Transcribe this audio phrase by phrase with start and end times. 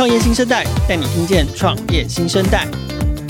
[0.00, 2.66] 创业新生代带你听见创业新生代。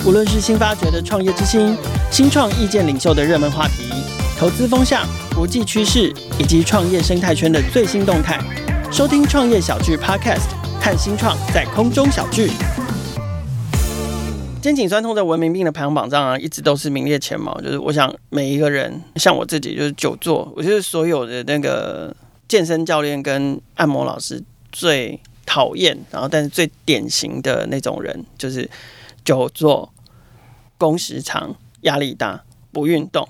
[0.07, 1.77] 无论是新发掘的创业之星、
[2.13, 3.91] 新创意见领袖的热门话题、
[4.39, 5.05] 投资风向、
[5.35, 8.39] 国际趋势以及创业生态圈的最新动态，
[8.93, 10.47] 收听创业小聚 Podcast，
[10.81, 12.53] 看新创在空中小聚。
[14.63, 17.61] 肩颈酸痛的文明病的排行榜上啊，一直都是名列前茅。
[17.61, 22.15] 就是我想每一个人，像我自己，就是久坐，我觉得所有的那个
[22.47, 24.41] 健身教练跟按摩老师
[24.71, 25.19] 最
[25.51, 28.71] 讨厌，然后但是最典型的那种人，就是。
[29.23, 29.93] 久坐、
[30.79, 32.43] 工时长、压力大、
[32.73, 33.29] 不运动、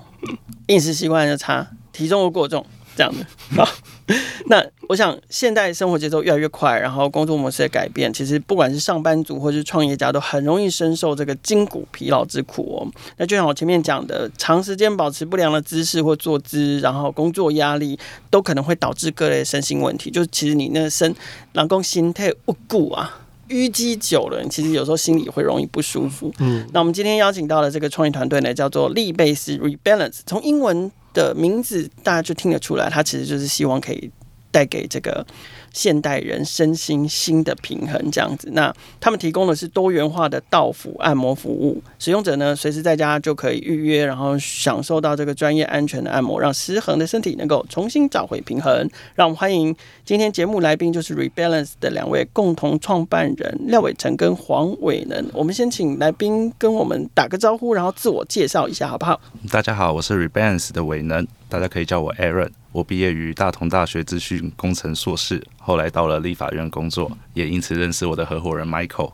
[0.69, 2.65] 饮食习惯就差、体重又过重，
[3.01, 3.27] 这样的。
[3.57, 3.67] 好，
[4.49, 12.87] 那我想现代生活节奏越来越快，然后工作模式的改变，其实不管是上班族或是创业家，都很容易深受这个筋骨疲劳之苦哦。
[13.17, 20.11] 那就像我前面讲的，长时间保持不良的姿势或坐姿，然后工作压力，都可能会导致各类身心问题。
[20.11, 21.15] 就其实你那个身，
[21.55, 23.19] 人工心态不顾啊。
[23.49, 26.33] 淤积久了，其实有时候心里会容易不舒服。
[26.39, 30.21] 嗯，那我们今天邀请到的这个创业团队呢，叫做利贝斯 Rebalance。
[30.25, 34.11] 从英文的名字大家就听得出来，他其实就是希望可以
[34.51, 35.27] 带给这个。
[35.73, 48.91] 现代人身心新的平衡这样子，那他们提供的是多元化的道府按摩服务，使用者呢随时在家就可以预约，然后享受到这个专业安全的按摩，让失衡的身体能够重新找回平衡。
[49.15, 49.73] 让我们欢迎
[50.05, 55.25] 今天节目来宾，就是 Rebalance 的两位共同创办人廖伟成跟黄伟能。
[55.33, 59.21] 我们先请来宾跟我们打个招呼，然后自我介绍一下，好不好？
[59.53, 62.60] 大家好，我是 Rebalance 的伟能，大家可以叫我 Aaron。
[62.73, 69.13] 我毕业于大同大学资讯工程硕士，后来到了立法院工作，也因此认识我的合伙人 Michael。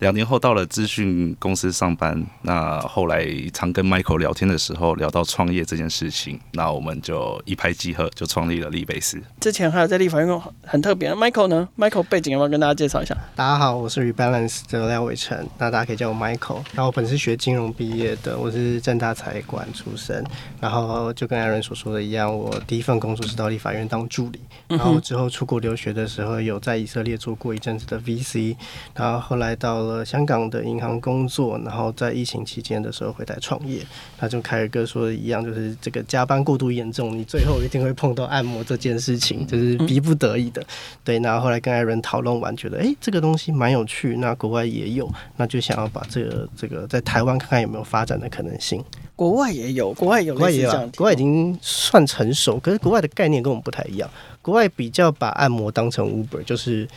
[0.00, 9.18] 两年后到了资讯公司上班，那后来常跟 Michael 聊天的时候，聊到创业这件事情，那我们就一拍即合，就创立了利贝斯。
[9.40, 13.16] 之前还有在立法院很特别，Michael 呢？Michael 背景要不要跟大家介绍一下？
[13.34, 16.62] 大家好，我是 Rebalance 的廖伟成，那大家可以叫我 Michael。
[16.74, 20.22] 然后我本身是学金融毕业的，我是政大财管出身，
[20.60, 28.54] 然后就跟 Aaron 所说的一样，我第一份工作是到立法院当助理，然后之后出国留学的时候有在以色列做过一阵子的 VC，
[28.94, 33.80] 然后后来到了香港的银行工作，然后在疫情期间的时候回来创业。
[34.20, 40.62] 那就凯尔哥说的一样，就是这个加班过度严重，你最后一定会碰到按摩这件事情，就是逼不得已的。
[41.02, 48.84] 对，那后后来跟艾伦讨论完，觉得哎，这个东西蛮有趣，那国外也有，那就想要把这个这个在台湾看看有没有发展的可能性。
[49.14, 54.10] 国外也有，国外有，国外也有，国外已经算成熟，可是国外的概念跟我们不太一样。
[54.42, 56.88] 国外比较把按摩当成 Uber，就是。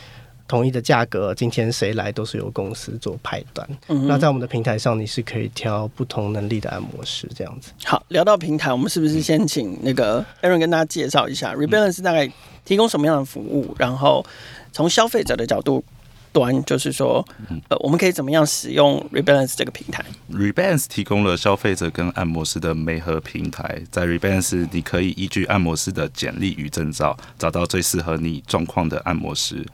[0.50, 3.64] 统一的价格，今天谁来都是由公司做派单。
[3.86, 7.70] 嗯、那在我们的平台上，你是可以挑不同能力的按摩师这样子。
[7.84, 12.28] 好，聊到平台，我们是不是先请那个 Aaron 跟大家介绍一下 Rebalance 大概
[12.64, 13.72] 提供什么样的服务？
[13.78, 14.26] 然后
[14.72, 15.84] 从消费者的角度。
[16.32, 17.26] 端就是说，
[17.68, 29.66] 呃，我们可以怎么样使用 Rebalance 这个平台？Rebalance 提供了消费者跟按摩师的媒合平台，在 Rebalance 你可以依据按摩师的简历与证照，找到最适合你状况的按摩师。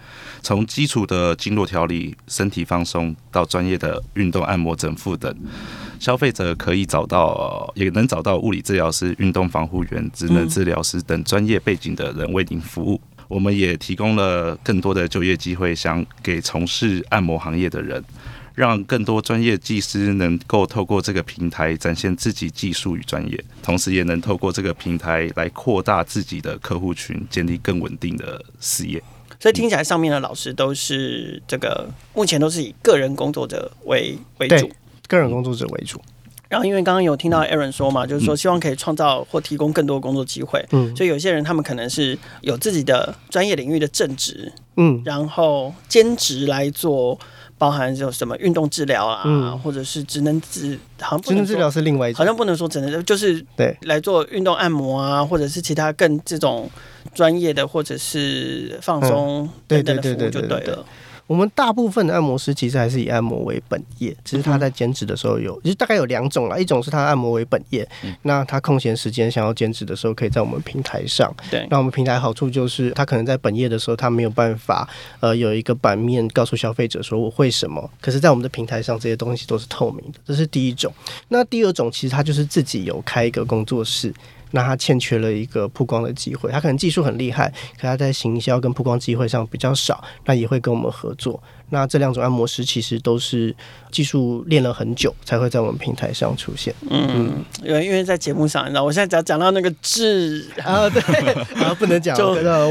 [0.43, 5.35] 从基础的经络调理、身体放松，到专业的运动按摩整复等，
[5.99, 13.01] 消费者可以找到，也能找到物理治疗师、运动防护员、职能治疗师等专业背景的人为您服务。
[13.29, 18.03] 我们也提供了更多的就业机会，想给从事按摩行业的人，
[18.55, 29.03] 让更多专业技师能够透过这个平台展现自己技术与专业，同时也能透过这个平台来扩大自己的客户群，建立更稳定的事业。
[29.39, 34.71] 所以听起来，上面的老师都是这个目前都是以个人工作者为为主，
[35.09, 36.01] 个人工作者为主。
[36.49, 40.65] 然后，因为刚刚有听到 Aaron 说嘛，就是说希望可以创造或提供更多工作机会。
[40.71, 47.19] 嗯，所以有些人他们可能是有自己的专业领域的正职，嗯，然后兼职来做，
[47.59, 53.77] 包含就什么运动治疗啊，嗯、或者是职能治，好像职能治疗是另外一种，好像不能说职能，就是对。
[53.83, 56.71] 来做运动按摩啊，或者是其他更这种
[57.13, 60.85] 专业的或者是放松等等的服务就对了。
[61.27, 67.87] 我们大部分的按摩师其实还是以按摩为本业，只是他在兼职的时候有，其实大概有两种啦，一种是他按摩为本业，
[68.23, 71.35] 那他空闲时间想要兼职的时候，可以在我们平台上。
[71.51, 74.89] 对，那我们平台好处就是，他可能在本业的时候，他没有办法，
[75.21, 80.93] 呃，有一个版面告诉消费者说我会什么，可是，在我们的平台上，这些东西都是透明的，这是第一种。
[81.29, 84.15] 那第二种，其实他就是自己有开一个工作室。
[84.53, 91.43] 那他欠缺了一个曝光的机会，他可能技术很厉害，可他在行销跟曝光机会上比较少，那也会跟我们合作。
[91.71, 93.55] 那这两种按摩师其实都是
[93.91, 96.75] 技术练了很久才会在我们平台上出现。
[96.91, 101.01] 嗯，因为因为在节目上，你知道，我现在只要讲到那个治啊，对，
[101.63, 102.17] 啊不能讲，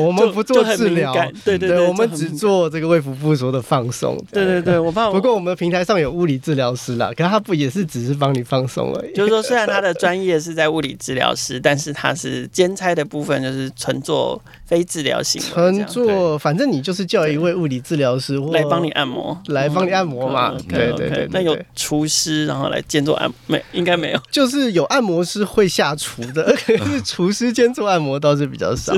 [0.02, 1.14] 我们不做治疗，
[1.44, 4.18] 对对对，我们只做这个胃腹部说的放松。
[4.32, 5.12] 对对对，我怕。
[5.12, 9.14] 不过我们平台上有物理治疗师啦，可是他不也是只是帮你放松而已。
[9.14, 20.56] 就是说，虽然他的专业是在物理治疗师，但是他是兼差的部分就是纯做非治疗型，乘坐，反正你就是叫一位物理治疗师来帮你按摩，来帮你按摩嘛。
[20.68, 23.64] 对对对，那有厨师然后来兼做按摩没？
[23.74, 28.94] 应该没有，就是有按摩师会下厨的， 可是厨师兼做按摩倒是比较少。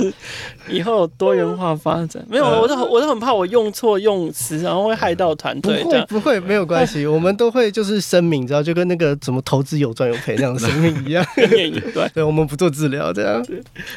[0.69, 5.83] 以后多元化发展，没有，我都我都很怕我用错用词，然后会害到团队。
[5.83, 11.25] 不会不会，没有关系， 我们都会就是声明，知道就跟那个怎么投资有赚有赔那样的声明一样。
[11.35, 13.45] 对，对，我们不做治疗这样。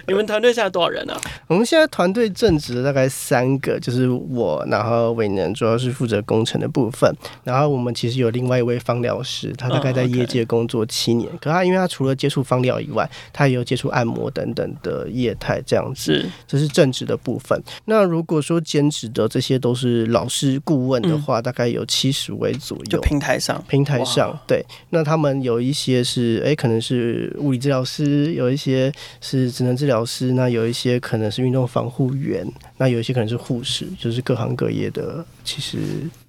[0.06, 1.20] 你们团队现在多少人啊？
[1.46, 7.14] 我们现在团队正职大概三个，就是我，然后伟能主要是负责工程的部分，
[7.44, 16.26] 然后我们其实有另外一位芳疗师，他大概在业界工作七年，可他因为他除了接触芳疗以外，他也有接触按摩等等的业态这样子。
[16.46, 17.62] 这是正职的部分。
[17.84, 22.84] 那如果说兼职的这些都是老师顾问的话，大概有七十位左右。
[22.84, 24.64] 就平台上，平台上对。
[24.88, 28.90] 那他们有一些是哎，可能是物理治疗师，有一些
[29.20, 32.46] 是职能治疗师，那有一些可能是运动防护员，
[32.78, 35.78] 那有一些可能是护士，就是各行各业的，其实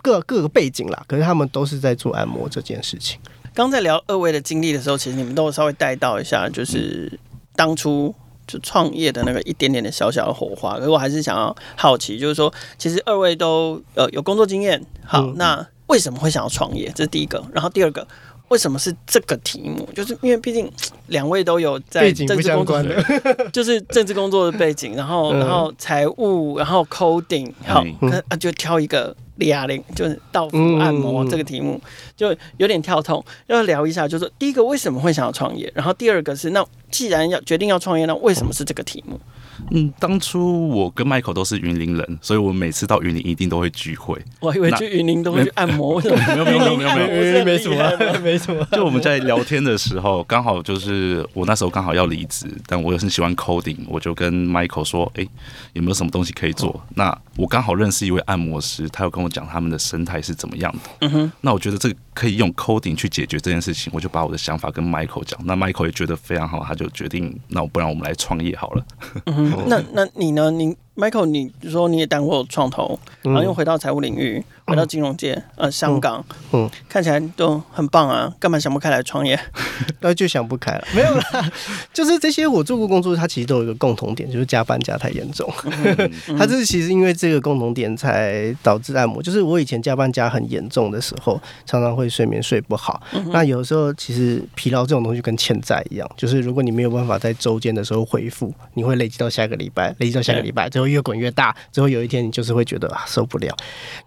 [0.01, 1.03] 各各个背景啦。
[1.07, 3.19] 可是他们都是在做按摩这件事情。
[3.53, 7.19] 刚在聊二位的经历的时候，其实你们都稍微带到一下，就是
[7.55, 8.13] 当初。
[8.47, 16.91] 就创业的那个一点点的小小的火花，可是我还是想要好奇，就是说，其实二位都呃有工作经验，好，嗯、那为什么会想要创业？
[16.93, 17.41] 这是第一个。
[17.53, 18.05] 然后第二个，
[18.51, 19.87] 为什么是这个题目？
[19.95, 20.69] 就是因为毕竟
[21.07, 22.83] 两位都有在政治工作，
[23.51, 29.15] 就是政治工作的背景，然后然后财务，然后 coding，好，那、嗯、就挑一个。
[29.37, 31.81] 李亚玲就是到府按摩这个题目
[32.15, 39.19] 就有点跳痛，要聊一下，就是第一个为什么会想要创业，然后第二个是那既然要决定要创业，那为什么是这个题目？
[39.69, 44.17] 嗯，当初我跟 Michael 都是云林人，所以我每次到云林一定都会聚会。
[44.39, 46.15] 我以为去云林都会去按摩，没有
[46.45, 48.65] 没有没有没有没有没什么没什么。
[48.71, 55.27] 就我们在聊天的时候，刚好就是我那时候刚好要离职，但我又很喜欢 coding，我就跟 Michael 说，哎，
[55.73, 56.81] 有没有什么东西可以做？
[56.95, 60.79] 那我刚好认识一位按摩师，他有跟我讲他们的生态是怎么样的。
[60.99, 68.85] 嗯哼，那我觉得这个可以用 coding 去解决这件事情，我就把我的想法跟 Michael 讲，那 Michael 也觉得非常好，他就决定，那我不然我们来创业好了。
[69.25, 69.65] 嗯。
[69.67, 70.51] 那那你呢？
[70.51, 79.39] 你 Michael，你说你也当过创投，然后又回到财务领域，回到金融界，呃，香港，嗯，看起来都很棒啊，干嘛想不开来创业？
[80.01, 81.51] 那就想不开了，没有啦，
[81.93, 85.47] 就是这些我做过工作，它其实都有一个共同点，就是加班加太严重。
[86.37, 93.01] 它这是其实因为这个共同点才导致按摩，就是我以前加班加很严重的时候，常常会睡眠睡不好。
[93.31, 103.55] 那有时候其实疲劳这种东西跟欠债一样，就是如果你没有办法在周间的时候恢复，你会累积到下个礼拜，累积到下个礼拜，最后越滚越大，最后有一天你就是会觉得啊受不了。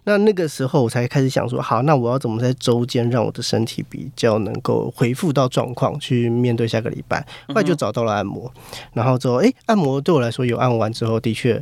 [0.03, 7.19] 那那个时候我才开始想说，好，那我要怎么在周间让我的身体比较能够恢复到状况，去面对下个礼拜？
[7.49, 8.49] 后来就找到了按摩，
[8.93, 11.61] 然后之后，哎，按摩对我来说有按完之后，的确。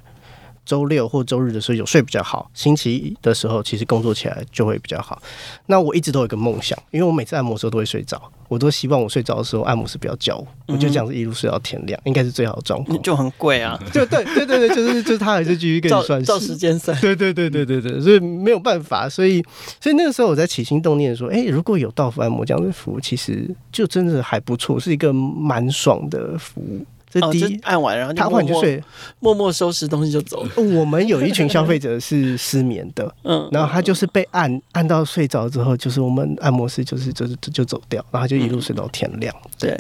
[0.66, 5.22] 周六或周日的时候有睡比较好，星期一的时候其实工作起来就会比较好。
[5.66, 13.02] 那我一直都有一个梦想，因为我每次按摩的时候都会睡着，我都希望我睡着的时候按摩师不要叫我，我就这样子一路睡到天亮，应该是最好的状况。
[13.02, 16.98] 就很贵啊，就对对对对，就是就是他还是继续跟你 算照时间算。
[17.02, 19.44] 对对对对对对，所以没有办法，所以
[19.82, 26.86] 所以那个时候我在起心动念说，哎，如果有到服按摩这样的服务，其实就真的还不错，是一个蛮爽的服务。
[27.14, 28.84] 这第一按完，然后他换就睡，
[29.20, 30.50] 默默收拾东西就走了。
[30.56, 39.34] 我们有一群消费者是失眠的， 嗯，然后他就是被按按到睡着之后，就是我们按摩师就是就是就走掉，然后就一路睡到天亮。
[39.60, 39.80] 对，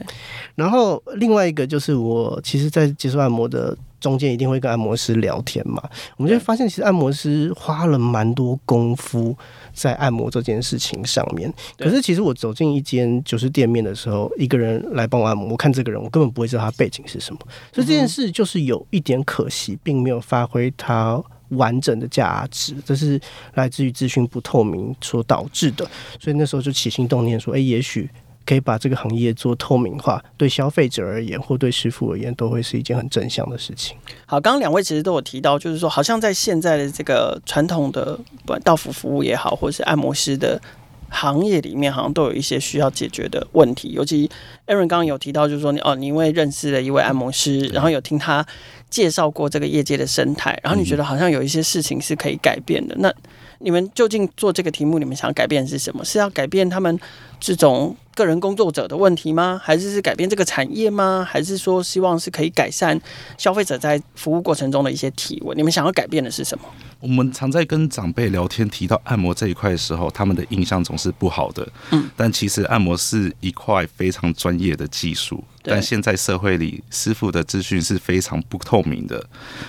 [0.54, 3.76] 然后另外一个就是我其实，在接受按摩的。
[4.04, 5.82] 中间一定会跟按摩师聊天嘛，
[6.18, 9.34] 我们就会发现其实按摩师花了蛮多功夫
[9.74, 11.52] 在按摩这件事情上面。
[11.78, 17.40] 可是其实我走进一间就是店面的时候，一个人来帮我按摩，我看这个人我根本不会知道他背景是什么，
[17.72, 23.18] 所以这件事就是有一点可惜，并没有发挥它完整的价值，这是
[23.54, 25.90] 来自于资讯不透明所导致的。
[26.20, 28.10] 所以那时候就起心动念说，哎，也许。
[28.46, 33.96] 可以把这个行业做透明化，对消费者而言或对师傅而言，都会是一件很正向的事情。
[34.26, 40.62] 好，刚刚两位其实都有提到，就是说，好像在现在的这个传统的不管到府服务也好，或者是按摩师的
[41.10, 43.90] 行业里面，好像都有一些需要解决的问题。
[43.94, 44.30] 尤其
[44.68, 48.46] Aaron 刚刚有提到，就是说你哦，你因为认识了一位按摩师，然后有听他
[48.90, 52.96] 介绍过这个业界的生态，然后你觉得好像有一些事情是可以改变的。
[53.00, 53.14] 那
[53.60, 56.04] 你们究竟做这个题目，你们想要改变的是什么？
[56.04, 57.00] 是要改变他们
[57.44, 59.60] 这种个人工作者的问题吗？
[59.62, 61.28] 还是是改变这个产业吗？
[61.30, 62.98] 还是说希望是可以改善
[63.38, 65.58] 消费者在服务过程中的一些体问？
[65.58, 66.64] 你们想要改变的是什么？
[67.02, 71.68] 我们常在跟长辈聊天，提到按摩这一块的时候，他们的印象总是不好的。
[71.92, 75.44] 嗯，但其实按摩是一块非常专业的技术。
[75.62, 79.22] 但现在社会里，师傅的资讯是非常不透明的。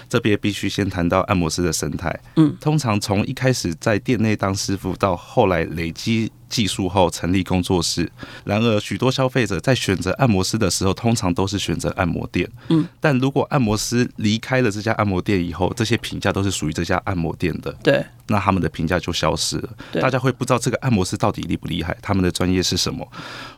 [0.08, 2.16] 这边必须先谈到按摩师的生态。
[2.36, 8.10] 嗯，通常从一开始在店内当师傅，到后来累积技术后成立工作室。
[8.44, 12.50] 然而，许多消费者在选择按摩师的时候，通常都是选择按摩店。
[12.68, 17.72] 嗯，但如果按摩师离开了这家按摩店以后，这些评价都是属于这家按摩店的。
[17.82, 19.68] 对，那他们的评价就消失了。
[20.00, 23.06] 大家会不知道这个按摩师到底厉不厉害，他们的专业是什么。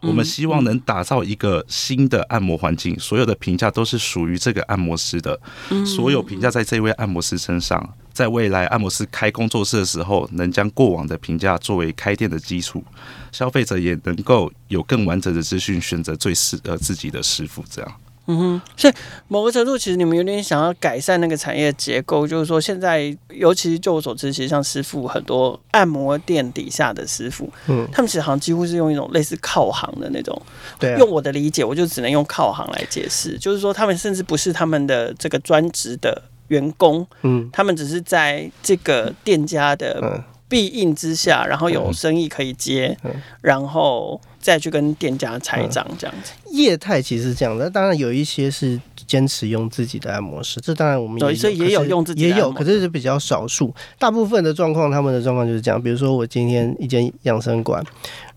[0.03, 2.27] 我们希望能打造一个新的。
[2.27, 5.39] 按摩环境，所有的评价都是属于这个按摩师的。
[5.85, 12.83] 所有评价在这位按摩师身上，在未来按摩师开工作室的时候，能将过往的评价作为开店的基础，
[13.31, 17.63] 消费者也能够有更完整的资讯，选择最适合自己的师傅。
[17.71, 17.93] 这样。
[18.29, 18.95] 嗯哼，所以
[19.29, 30.43] 某个程度，其实你们有点想要改善那个产业结构，就是说，现在尤其是就我所知，其实像师傅很多按摩店底下的师傅，嗯，他们其实好像几乎是用一种类似靠行的那种，
[30.81, 42.97] 对、啊，用我的理解，我就只能用靠行来解释，就是说，他们甚至不是他们的这个专职的员工，嗯，他们只是在这个店家的庇应之下，然后有生意可以接，
[43.41, 44.21] 然后。
[44.39, 47.69] 再去跟店家拆账这样子，嗯、业态其实是这样的。
[47.69, 53.75] 当然有一些是坚持用自己的按摩师，这当然我们也有，所以也有用自己也有，可是是比较少数。
[53.99, 55.83] 大部分的状况，他们的状况就是这样。
[55.83, 57.85] 比如说我今天一间养生馆，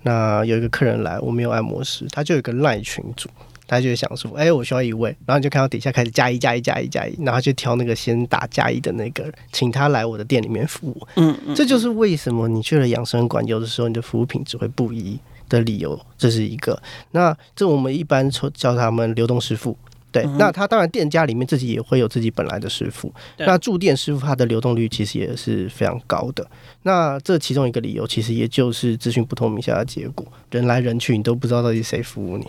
[0.02, 3.30] 那有一个客人来，我没有按摩师，他就有一个赖群组，
[3.70, 11.08] 他就会想说，哎、欸，我需要一位，然后你就看到底下开始加一加一加一加一，然后就挑那个先打加一的那个，请他来我的店里面服务。
[11.16, 15.20] 嗯，嗯，这就是为什么你去了养生馆，有的时候你的服务品质会不一。
[15.50, 16.80] 的理由，这是一个。
[17.10, 19.76] 那这我们一般称叫他们流动师傅，
[20.12, 20.22] 对。
[20.22, 23.12] 嗯、那他当然店家里面自己也会有自己本来的师傅。
[23.36, 26.48] 那驻店师傅他的流动率其实也是非常高的。
[26.84, 30.24] 那这其中一个理由，其实也就是资讯不透明下的结果。
[30.52, 32.46] 人来人去，你都不知道到底谁服务你。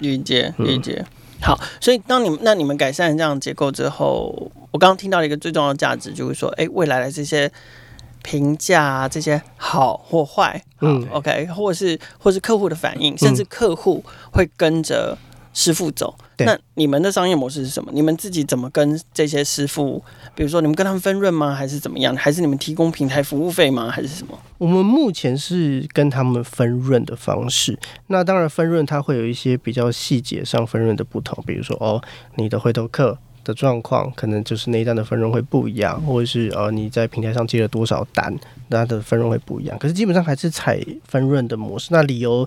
[0.00, 1.04] 理解，理解。
[1.04, 1.06] 嗯、
[1.42, 7.50] 好，所以当你们那你们改善这样结构之后，我刚刚听到了一个最重要的价值，就是说，哎、欸，未来的这些。
[8.20, 15.16] 评价啊，这些好或坏，嗯，OK，或者是或是客户的反应，甚至客户会跟着
[15.52, 16.14] 师傅走。
[16.36, 17.90] 嗯、那你们的商业模式是什么？
[17.92, 20.02] 你们自己怎么跟这些师傅？
[20.34, 21.54] 比如说，你们跟他们分润吗？
[21.54, 22.14] 还是怎么样？
[22.16, 23.90] 还是你们提供平台服务费吗？
[23.90, 24.38] 还是什么？
[24.58, 27.78] 我们目前是跟他们分润的方式。
[28.06, 32.00] 那当然，分润它会有一些比较细节上分润的不同，比如说哦，
[32.36, 33.18] 你的回头客。
[33.44, 38.36] 的状况可能就是那一单的分润会不一样，或者是呃你在平台上接了多少单，
[38.68, 39.78] 它的分润会不一样。
[39.78, 41.88] 可是基本上还是采分润的模式。
[41.90, 42.46] 那理由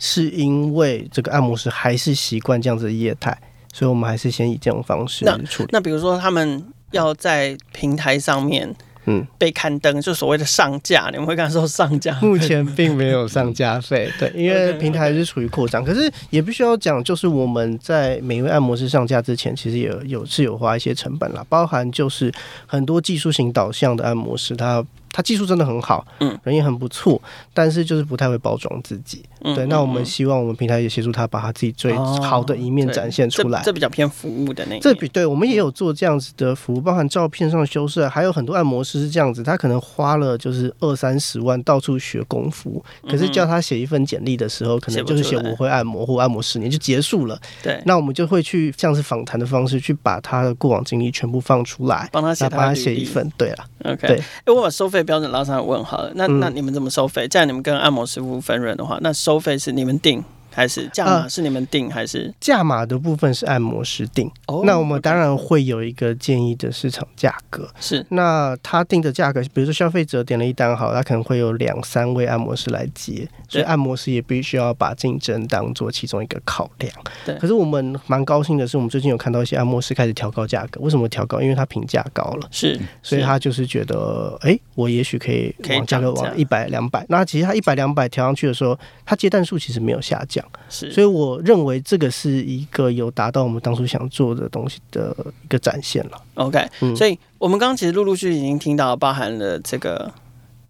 [0.00, 3.38] 是因为这个按摩师还是习惯这样子的业态，
[3.72, 5.68] 所以我们还是先以这种方式处理。
[5.70, 8.74] 那，那比如说他们要在平台上面。
[9.06, 12.14] 嗯，被刊登就所谓的上架，你们会跟他说上架？
[12.20, 15.82] 目前并没有上架费，对，因为 平台是处于扩张。
[15.82, 22.30] 可是也必须要讲，就是我们在每一位按摩师上架之前，其实也有有是有花一些成本啦，包含就是
[22.66, 24.84] 很多技术型导向的按摩师，他。
[25.12, 27.20] 他技术真的很好，嗯，人也很不错，
[27.52, 29.24] 但是就是不太会包装自己。
[29.42, 33.60] 嗯、对，那我们希望我们平台也协助他把他自己最好的一面展现出来。
[33.60, 34.80] 哦、这，这比较偏服务的那一。
[34.80, 47.40] 这比对，我们也有做这样子的服务，包含照片上的修饰，还有很多按摩师是这样子，他可能花了就是二三十万到处学功夫，可是叫他写一份简历的时候，可能就是写我会按摩或按摩十年就结束了。
[47.62, 53.26] 对，那我们就会去像是访谈的方式去把他的过往经历全部放出来，帮他写，帮他写一份。
[53.38, 54.99] 对了，OK，对，哎，我把收费。
[55.02, 57.26] 标准拉上来问好了，那那你们怎么收费？
[57.28, 60.24] 既然你们跟按摩师傅分润的话，那收费是你们定？
[60.52, 64.30] 还是价码是你们定，还是价码的部分是按摩师定？
[64.46, 67.68] 哦，那我们当然会有一个建议的市场价格。
[67.80, 76.92] 是，那他定的价格，比如说消费者点了一单好，他可能会有两三位按摩师来接，所以按摩师也必须要把竞争当做其中一个考量。
[77.24, 77.34] 对。
[77.36, 80.80] 可是我们蛮高兴的是，我们最近有看到一些按摩师开始调高价格。
[80.80, 81.40] 为什么调高？
[81.40, 82.48] 因为他评价高了。
[82.50, 82.78] 是。
[83.02, 87.04] 所以他就是觉得，哎，我也许可以往价格往一百两百。
[87.08, 90.39] 那其实他一百两百调上去的时候，他接单数其实没有下降。
[90.68, 96.22] 是，所以我认为这个是一个有达到我们当初想做的东西的一个展现了。
[96.34, 100.12] OK，嗯，所以我们刚刚其实陆陆续续已经听到，包含了这个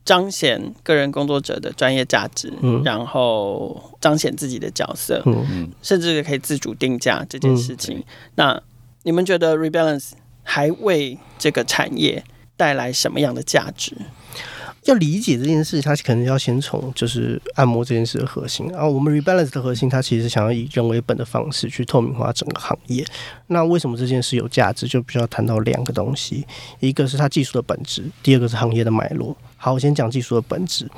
[0.05, 7.99] 彰显个人工作者的专业价值，嗯，然后彰显自己的角色，嗯，甚至可以自主定价这件事情。
[7.99, 8.05] 嗯，
[8.37, 8.63] 那
[9.03, 10.13] 你们觉得 Rebalance
[10.43, 12.25] 还为这个产业
[12.57, 13.97] 带来什么样的价值？
[14.91, 18.67] 要理解这件事，他可能要先从就是按摩这件事的核心。
[18.73, 23.07] 然后我们 Rebalance 的核心，它其实想要以人为本的方式去透明化整个行业。
[23.47, 24.89] 那为什么这件事有价值？
[24.89, 26.45] 就必须要谈到两个东西，
[26.81, 29.37] 一个是它技术的本质，第二个是行业的脉络。
[29.57, 30.89] 好，我先讲技术的本质。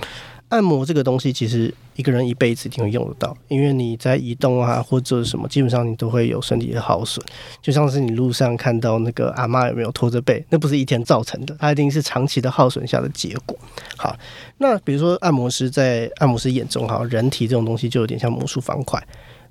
[0.52, 7.24] 按摩这个东西，其实一个人一辈子一定会用得到，因为你在移动啊或者什么，基本上你都会有身体的耗损。
[7.62, 13.58] 就像是你路上看到那个阿妈有没有拖着背，那不是一天造成的，它一定是长期的耗损下的结果。
[13.96, 14.14] 好，
[14.58, 19.02] 那比如说按摩师在按摩师眼中，哈，人体这种东西就有点像魔术方块。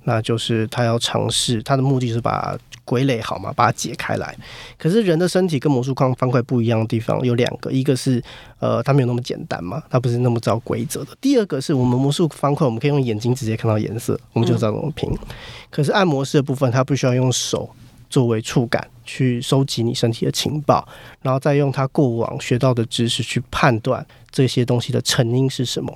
[0.03, 4.35] 那就是他要尝试，他的目的是把归类好嘛，把它解开来。
[4.77, 8.21] 可是人的身体跟魔术方方块不一样的地方有两个，一个是
[8.59, 11.15] 呃，它没有那么简单嘛，它不是那么照规则的。
[11.21, 15.09] 第二个是我们魔术方块，我们可以用眼睛直接看到颜色，我们就知道怎么拼。
[15.69, 17.69] 可是按摩师的部分，它不需要用手。
[18.09, 20.85] 作为触感去收集你身体的情报，
[21.21, 25.95] 然后再用他过往学到的知识去判断这些东西的成因是什么。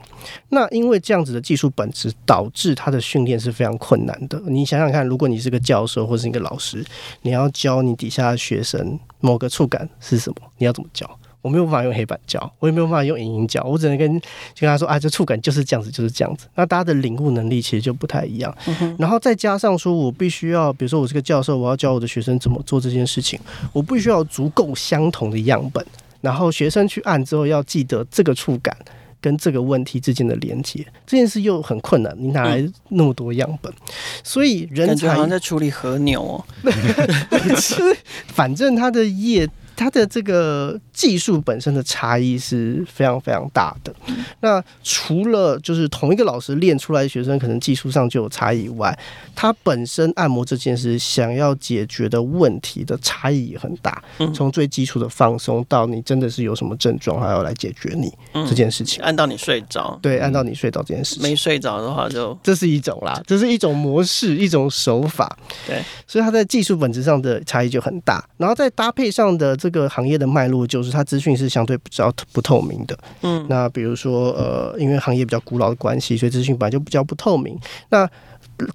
[0.50, 4.42] 那因为这样子的技术本质，导致他的训练是非常困难的。
[4.48, 6.86] 你想想看，如果你是个教授或是一个老师，
[7.22, 11.10] 你要教你底下的学生某个触感是什么，你要怎么教？
[11.42, 14.12] 我没有办法用黑板教，我也没有办法用影音教，我只能跟
[14.60, 16.48] 跟他说啊，这触感就是这样子，就是这样子。
[16.56, 18.52] 那大家的领悟能力其实就不太一样。
[18.66, 23.40] 嗯、然后再加上说，我必须要，比如说我是个教授，我要教我的学生怎么做这件事情，
[23.72, 25.86] 我必须要足够相同的样本，
[26.26, 28.76] 然后学生去按之后要记得这个触感
[29.22, 32.16] 跟这个问题之间的连接，这件事又很困难。
[32.18, 33.72] 你哪来那么多样本？
[33.72, 33.78] 嗯、
[34.24, 36.46] 所以人才好像在处理和牛哦，
[38.34, 39.48] 反正它的业。
[39.78, 43.94] 它的这个技术本身的差异是非常非常大的。
[44.40, 48.98] 那除了就是同一个老师练出来的学生可能技术上就有差异以外，
[49.36, 54.02] 他本身按摩这件事想要解决的问题的差异也很大。
[54.34, 58.10] 从最基础的放松到你真的是有什么症状还要来解决你
[58.48, 61.24] 这件事情，按到你睡着，对，按到你睡着这件事情。
[61.24, 65.38] 没睡着的话就这是一种啦，这是一种模式，一种手法。
[65.68, 69.54] 对，所以它在技术本质上的差异就很大，然后再搭配上的。
[69.66, 77.58] 这个行业的脉络就是它资讯是相对比较不透明的，嗯，那比如说呃，因为行业比较古老的关系，所以资讯本来就比较不透明。
[77.90, 78.10] 那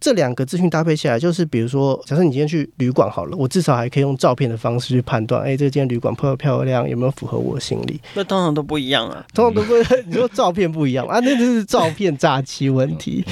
[0.00, 8.00] 这两个资讯搭配起来，就是比如说，假设你今天去旅馆好了，我至少还可以用照片的方式去判断，哎，这间旅馆漂不漂亮，有没有符合我心理？
[8.14, 9.74] 那通常都不一样啊，通常都不，
[10.06, 13.24] 你说照片不一样啊，那就是照片诈欺问题。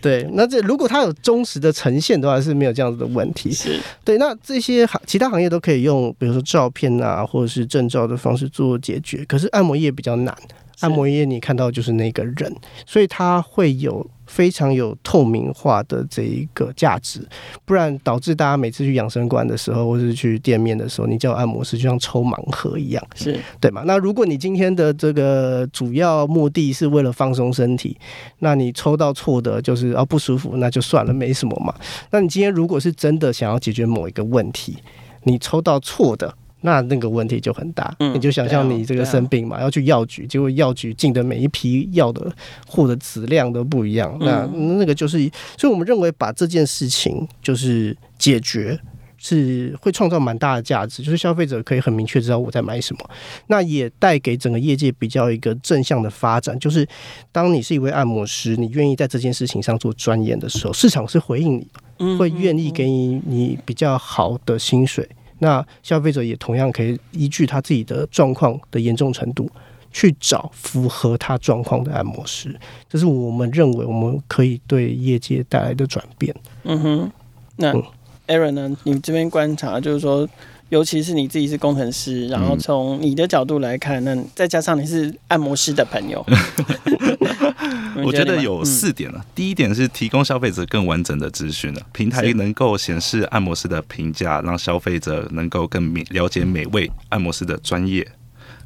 [0.00, 3.52] 对，那这如果它有忠实的呈现的话，是没有这样子的问题。
[3.52, 10.36] 是对，那这些行其他行业都可以用，比如说照片啊，或者是证照的方式做解决，可是按摩业比较难。
[10.80, 12.54] 按摩业你看到就是那个人，
[12.86, 17.26] 所以它会有非常有透明化的这一个价值，
[17.64, 23.82] 不然导致大家每次去养生馆的时候，或是去店面的时候，你叫按摩师就像抽盲盒一样，是对吗？
[23.86, 27.96] 那如果你今天的这个主要目的是为了放松身体，
[28.38, 31.74] 那你抽到错的就是啊不舒服，那就算了，没什么嘛。
[32.10, 34.78] 那你今天如果是真的想要解决某一个问题，
[35.24, 36.34] 你抽到错的。
[36.62, 42.30] 那那个问题就很大，嗯、你就想象你这个生病嘛，要去药局，结果药局进的每一批药的
[42.66, 45.18] 货的质量都不一样，那那个就是，
[45.56, 48.78] 所以我们认为把这件事情就是解决，
[49.16, 53.10] 是会创造蛮大的价值，就是消费者可以很明确知道我在买什么，
[53.46, 56.86] 那也带给整个业界比较一个正向的发展，就是
[57.32, 61.58] 当你是一位按摩师，你愿意在这件事情上做钻研的时候，市场是回应
[61.98, 65.08] 你，会愿意给你你比较好的薪水。
[65.40, 69.50] 那消费者也同样可以依据他自己的状况的严重程度，
[69.92, 72.54] 去找符合他状况的按摩师，
[72.88, 76.34] 这是我们认为我们可以对业界带来的转变。
[76.62, 77.10] 嗯哼，
[77.56, 77.74] 那
[78.28, 78.76] Aaron 呢？
[78.84, 80.28] 你这边观察就是说，
[80.70, 86.24] 尤其是你自己是工程师，然后从你的角度来看，那再加上你是按摩师的朋友。
[88.04, 89.26] 我觉得有四点了、啊。
[89.34, 98.06] 第一点是提供消费者更完整的资讯了，平台能够显示按摩师的评价，让消费者能够更了解每位按摩师的专业，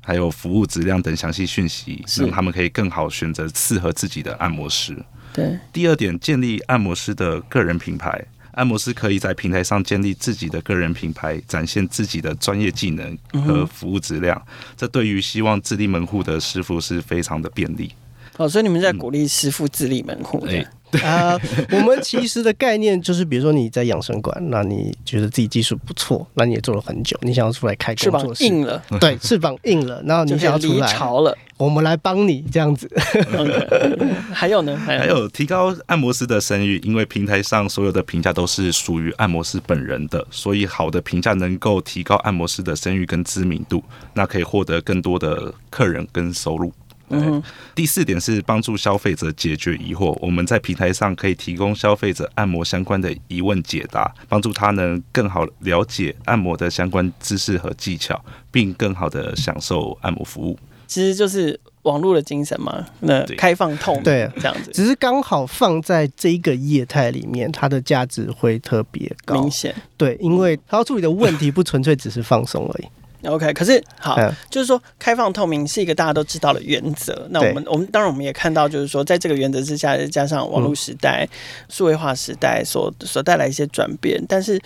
[0.02, 4.94] 还有服务质量等详细讯息，让他们可以更好选择适合自己的按摩师。
[5.32, 5.58] 对。
[5.72, 8.22] 第二点，建立按摩师的个人品牌，
[8.54, 14.40] 按摩师可以在平台上建立自己的个人品牌，展现自己的专业技能和服务质量。
[14.76, 17.92] 这对于希望自立门户的师傅是非常的便利。
[18.36, 20.66] 哦，所以你们在鼓励师傅自立门户，对
[20.98, 21.38] 啊。
[21.72, 32.90] 我们其实的概念就是，比如说你在养生馆，那你觉得自己技术不错，那你也做了很久，你想要出来开工作室，翅膀硬了，对，翅膀硬了，然后你想要出来，潮了，我们来帮你这样子。
[34.33, 34.76] 还有呢？
[34.76, 43.83] 还有提高按摩师的声誉，因为平台上所有的评价都是属于按摩师本人的，所以好的评价能够提高按摩师的声誉跟知名度，
[44.14, 46.72] 那可以获得更多的客人跟收入。
[47.16, 47.42] 嗯、
[47.74, 60.59] 第四点是帮助消费者解决疑惑，我们在平台上可以提供消费者按摩相关的疑问解答，帮助他能更好了解按摩的相关知识和技巧，并更好的享受按摩服务。
[60.87, 72.87] 其实就是网络的精神嘛，那开放透明，对，这样子，只是刚好放在这一个业态里面，它的价值会特别高，明显，对，因为它要处理的问题不纯粹只是放松而已。
[73.26, 77.26] OK，可是好，嗯、就是说开放透明是一个大家都知道的原则。
[77.30, 81.28] 那我们我们当然我们也看到，就是说在这个原则之下，加上网络时代、
[81.68, 84.22] 数、嗯、位化时代所所带来一些转变。
[84.28, 84.60] 但是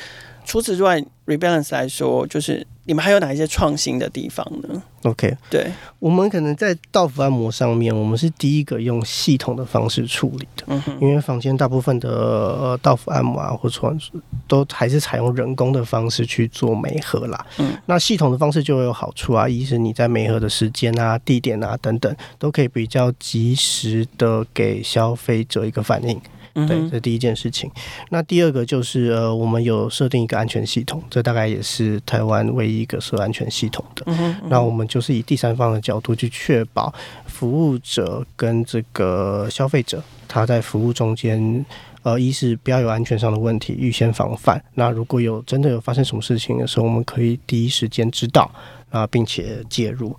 [0.49, 2.67] 除此之外，Rebalance 来说，就是。
[2.89, 10.65] 你们还有哪一些创新的地方呢？OK，对，我们可能在到府按摩上面，我们是第一个用系统的方式处理的。
[10.69, 13.95] 嗯哼，因为房间大部分的呃到府按摩啊，或者说
[14.47, 17.47] 都还是采用人工的方式去做美合啦。
[17.59, 26.19] 嗯，那系统的方式就会有好处啊，一是你在美合的时间啊、地点啊等等，都可以比较及时的给消费者一个反应。
[26.66, 27.71] 对，这第一件事情。
[28.11, 34.05] 那第二个就是呃，我们有设定一个安全系统，这大概也是台湾唯一一个设安全系统的。
[34.49, 36.92] 那我们就是以第三方的角度去确保
[37.27, 41.64] 服务者跟这个消费者他在服务中间，
[42.03, 44.62] 呃，一是不要有安全上的问题，预先防范。
[44.75, 48.51] 那如果有真的有发生什么事情的时候，我们可以第一时间知道。
[48.90, 50.16] 啊，并且介入。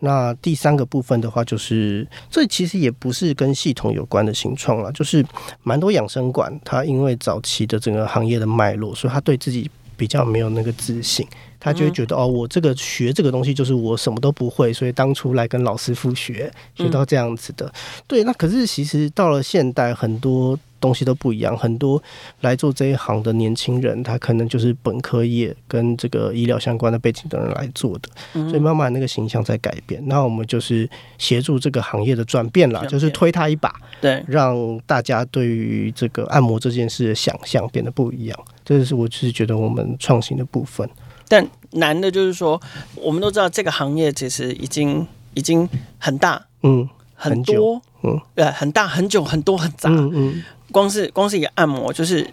[0.00, 5.24] 那第三个部分的话，就是这其实也不是跟系统有关的新创了，就是
[5.62, 11.26] 蛮多养生馆，它因为早期的整个行业的脉络，所以它对自己比较没有那个自信，
[11.62, 17.72] 他就会觉得哦，我这个学这个东西就是我什么都不会，所以当初来跟老师傅学，学到这样子的。
[18.08, 20.58] 对，那可是其实到了现代，很多。
[20.82, 22.02] 东西都不一样，很多
[22.40, 30.02] 来做这一行的年轻人，他可能就是本科业跟这个医疗相关的背景的人来做的，嗯、所以慢慢那个形象在改变。
[30.08, 38.36] 那我们就是协助这个行业的转变啦，就是推他一把，对，让大家对于这个按摩这件事的想象变得不一样。
[38.64, 40.90] 这是我就是觉得我们创新的部分。
[41.32, 42.60] 但难的就是说，
[42.94, 45.66] 我们都知道这个行业其实已经已经
[45.98, 50.10] 很大，嗯，很多，嗯，对，很大，很久，很多，很杂，嗯。
[50.12, 50.44] 嗯。
[50.70, 52.28] 光是光是一个按摩，就是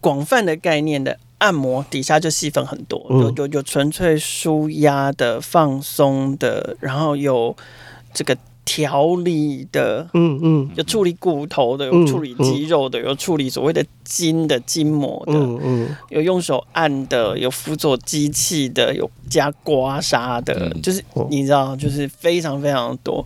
[0.00, 7.56] 广泛的概念的按摩底下就细分很多，有有有纯粹舒压的、放松的，然后有
[8.12, 23.24] 这个调理的，嗯嗯，有处理骨头的，有处理肌肉的，有处理所谓的筋的筋膜的，嗯嗯，有用手按的，有辅佐机器的，有加刮痧的，就是你知道，就是非常非常多，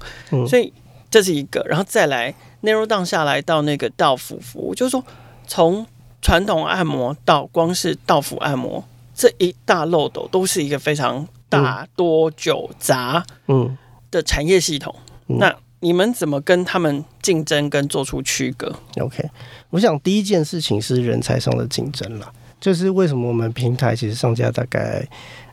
[0.48, 0.72] 所以
[1.10, 2.34] 这是一个，然后再来。
[2.64, 5.04] ，Neurodown 下来到那个道府服务，就是说
[5.46, 5.86] 从
[6.22, 8.82] 传统按摩到光是道府按摩
[9.14, 13.76] 这一大漏斗，都是一个非常大多久杂嗯。
[14.10, 14.94] 的产业系统。
[15.28, 19.28] 嗯、那你们怎么跟他们竞争跟做出区隔？OK，
[19.70, 25.06] 我想第一件事情是人才上的竞争了，就是为什么我们平台其实上架大概。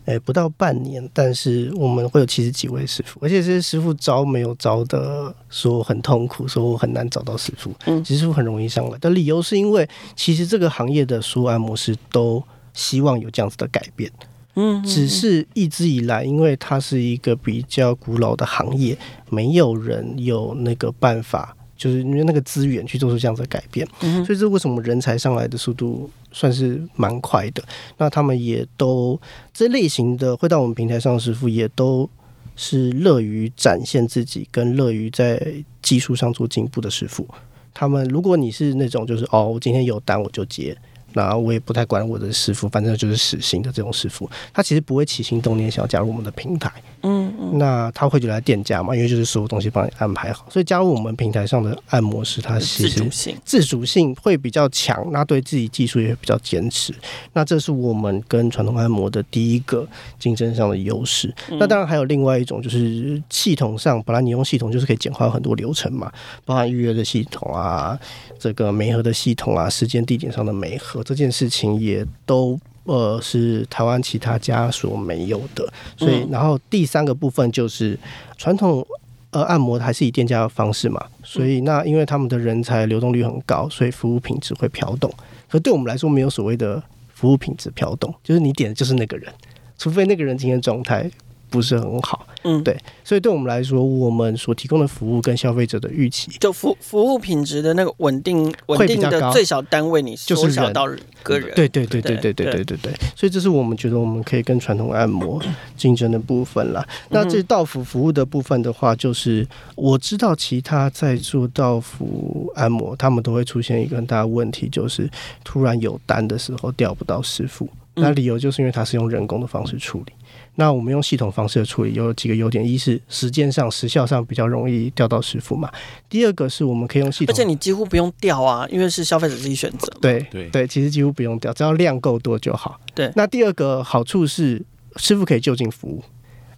[0.05, 8.97] 诶，不到半年，但是我们会有七十几位师傅，而且这些师傅招没有招的说很痛苦，说我很难找到师傅，嗯，其实很容易上来。
[8.97, 14.11] 的理由是因为其实这个行业的所有按摩师都希望有这样子的改变，
[14.55, 18.97] 嗯，只是一直以来，因为它是一个比较古老的行业，
[19.29, 21.55] 没有人有那个办法。
[21.77, 27.63] 就是因为那个资源去做出这样子的改变，嗯、所以这为什么人才上来的速度算是蛮快的？
[27.97, 29.19] 那他们也都
[29.51, 32.07] 这类型的会到我们平台上的师傅，也都
[32.55, 35.41] 是乐于展现自己，跟乐于在
[35.81, 37.27] 技术上做进步的师傅。
[37.73, 40.77] 他们如果你是那种就是哦，我今天有单我就接。
[41.13, 46.71] 那我也不太管我的师傅，反正就是死心的这种师傅，他其实不会起心动念想要加入我们的平台。
[47.03, 56.93] 嗯嗯，那他会觉得来店家嘛，因为就是所有东西帮你安排好，所以加入我们平台上的按摩师，他其实自主性自主性会比较强，那对自己技术也会比较坚持。
[57.33, 59.87] 那这是我们跟传统按摩的第一个
[60.19, 61.33] 竞争上的优势。
[61.49, 66.11] 嗯、那当然还有另外一种，就是系统上，本来你用系统就是可以简化很多流程嘛，
[66.45, 67.99] 包含预约的系统啊，
[68.37, 71.00] 这个媒合的系统啊，时间地点上的媒合。
[71.03, 77.97] 这件事情也都呃是台湾其他家所没有的，所以然后第三个部分就是
[78.37, 78.85] 传统
[79.31, 85.11] 呃按摩还是以店家的方式嘛，所以那因为他们的人才流动率很高，所以服务品质会飘动。
[85.49, 86.81] 可对我们来说没有所谓的
[87.13, 89.31] 服务品质飘动，就是你点的就是那个人，
[89.77, 91.09] 除非那个人今天状态
[91.51, 92.25] 不是很好。
[92.43, 100.87] 嗯，对，所以对我们来说，我们所提供的服务跟消费者的预期，就服服务品质的那个稳定稳定的最小单位，你缩小到
[101.21, 101.53] 个人。
[101.53, 102.93] 对对对对对对对对。
[103.15, 105.39] 所以这是我们觉得我们可以跟传统按摩
[105.77, 106.83] 竞争的部分啦。
[107.09, 115.07] 那这到府服务的部分的话，就是我知道其他在做到府按摩，他们都会出现一个很大的问题，就是
[115.43, 117.69] 突然有单的时候调不到师傅。
[117.93, 120.13] 那理由就是因为他是用人工的方式处理。
[120.61, 125.67] 那我们用系统方式的处理有几个优点：一是时间上、时效上比较容易调到师傅嘛；
[126.07, 129.91] 第二个是我们可以用系统，而且你几乎不用调啊，因为是消费者自己选择。
[129.99, 132.79] 对对对，其实几乎不用调，只要量够多就好。
[132.93, 133.11] 对。
[133.15, 134.63] 那第二个好处是
[134.97, 136.03] 师傅可以就近服务。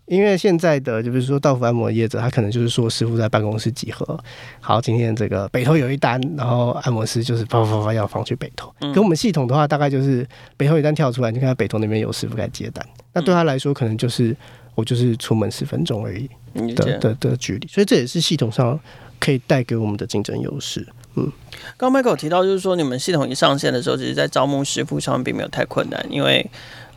[0.06, 4.22] 因为现在的，就比如说到府按摩业者，他可能就是说师傅在办公室集合，
[4.60, 8.74] 好，今天这个北投有一单，然后按摩师就是啪啪啪要放去北投。
[8.94, 14.36] 可我们系统的话，大概就是北投一单跳出来，你看到北投那边有师傅该接单，那对他来说，可能就是
[14.76, 16.30] 我就是出门十分钟而已
[16.76, 18.78] 的的的距离，所以这也是系统上
[19.20, 20.86] 可以带给我们的竞争优势。
[21.16, 21.32] 嗯，
[21.78, 26.46] 刚刚 Michael 提到就是说，你们系统一上线的时候，其实在招募师傅上面并没有太困难，因为。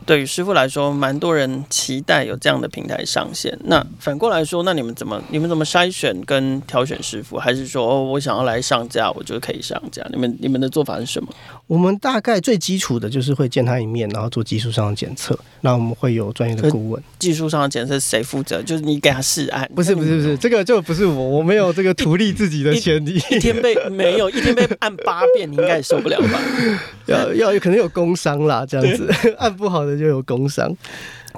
[0.07, 3.59] 对于师傅来说，蛮多人期待有这样的平台上线。
[3.65, 7.37] 那反过来说，那你们怎么你们怎么筛选跟挑选师傅？
[7.37, 10.01] 还是说，哦，我想要来上架，我就可以上架？
[10.09, 11.27] 你们你们的做法是什么？
[11.67, 15.37] 我们大概最基础的就是会见他一面，然后做技术上的检测。
[15.59, 17.03] 那我们会有专业的顾问。
[17.19, 18.61] 技术上的检测谁负责？
[18.63, 19.69] 就是你给他试案？
[19.75, 23.15] 不是不是不是，这个就不是我，我没有这个图利自己的权利。
[23.29, 26.39] 一天被没有一天被按八遍，你应该也受不了吧？
[27.07, 30.75] 要要有可能有工伤啦，这样子按 不好的就有工伤。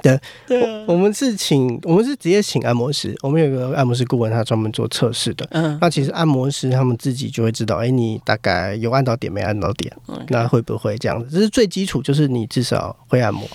[0.02, 3.14] 对，对啊，我们是请，我们是直接请按摩师。
[3.20, 5.46] 我们有个按摩师顾问，他专门做测试的。
[5.50, 9.94] 嗯，那其实按摩师他们自己就会知道，哎，你大概有按到点没按到点，
[10.28, 11.28] 那会不会这样子？
[11.30, 13.46] 这是最基础，就是你至少会按摩。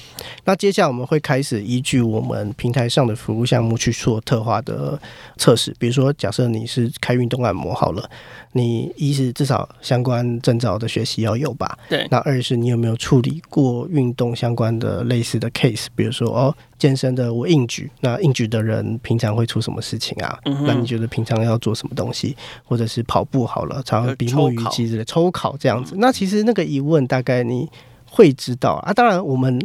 [0.43, 4.99] 那接下来我们会开始依据我们平台上的服务项目去做特化的
[5.37, 5.75] 测试。
[5.79, 8.07] 比如说，假设你是开运动按摩好了，
[8.55, 11.77] 你一是至少相关证照的学习要有吧？
[11.89, 12.07] 对。
[12.09, 15.87] 那二是你有没有处理过运动相关的类似的 case？
[15.95, 16.25] 比如说。
[16.25, 20.39] 哦，健身的我硬举，那硬举的人平常会出什么事情啊？
[20.45, 22.35] 嗯、那你觉得平常要做什么东西？
[22.63, 25.95] 或者是跑步好了，常常比目鱼肌之类抽考这样子。
[25.97, 27.69] 那其实那个疑问大概你
[28.15, 28.93] 会知道啊。
[28.93, 29.59] 当然我们。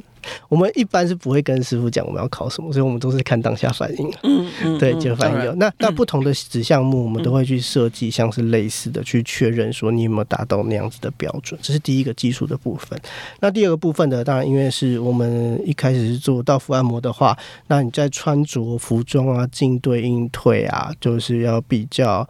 [0.50, 4.06] 我们一般是不会跟师傅讲我们要考什么，所以我们都是看当下反应。
[4.22, 5.54] 嗯嗯，对，就反应有。
[5.54, 13.00] 那那不同的子项目，我们都会去设计，像是类似的去确认说你有没有达到那样子的标准，这是第一个技术的部分。
[13.40, 17.34] 那第二个部分呢，当然因为是我们一开始是做到服按摩的话，
[17.68, 22.28] 那你在穿着服装啊、进对应退啊，就是要比较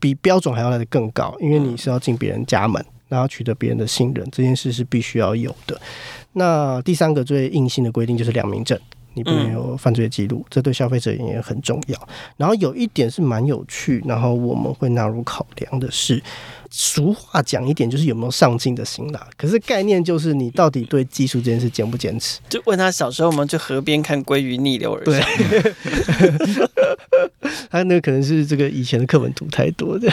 [0.00, 5.80] 比标准还要来的更高，因为你是要进别人家门，然后取得别人的信任，这件事是必须要有的。
[6.32, 8.78] 那第三个最硬性的规定就是良民证，
[9.14, 12.08] 你不能有犯罪记录，这对消费者也很重要。
[12.36, 16.22] 然后有一点是蛮有趣，然后我们会纳入考量的是，
[16.70, 19.26] 俗话讲一点就是有没有上进的心啦。
[19.36, 22.38] 可是概念就是你到底对技术这件事坚不坚持？
[22.48, 25.74] 就问他小时候我们去河边看鲑鱼逆流而上，对，
[27.70, 30.08] 他那个可能是这个以前的课本读太多的。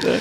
[0.00, 0.18] 对，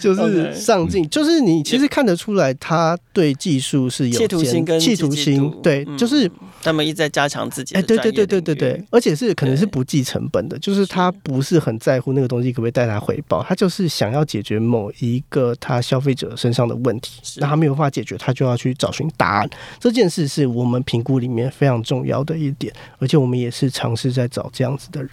[0.00, 6.30] 就是上进，就是你其实看得出来，他对技术是有企图心跟企图心，对，就是
[6.62, 7.74] 他们一直在加强自己。
[7.74, 19.50] 哎，对对对对对对，而且是可能是不计成本的，就是他不是很在乎那个东西可不可以带来回报，他就是想要解决某一个他消费者身上的问题，那他没有办法解决，他就要去找寻答案。
[19.78, 25.10] 这件事是我们评估里面非常重要的一点，而且我们也是尝试在找这样子的人。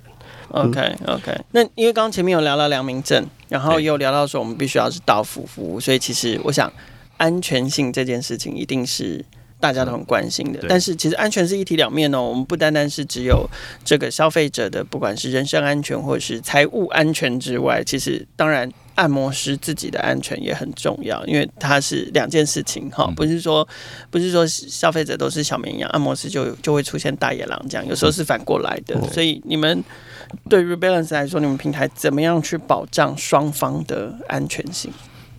[0.54, 6.72] OK OK，那因为刚刚前面有聊到良民证，然后也有聊到说我们必须要是到府服务，所以其实我想
[7.18, 9.26] 安全性这件事情一定是
[9.60, 10.64] 大家都很关心的。
[10.70, 13.50] 但是其实安全是一体两面哦，我们不单单是只有
[13.84, 23.68] 这个消费者的，不管是人身安全或者是财务安全之外，其实当然按摩师自己的安全也很重要，因为它是两件事情哈，不是说
[24.12, 29.84] 不是说消费者都是小绵羊，按摩师就就会出现大野狼这样，有时候是反过来的，所以你们。
[30.50, 34.92] 对 Rebalance 来说，你们平台怎么样去保障双方的安全性？